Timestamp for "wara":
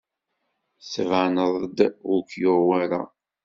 2.67-3.01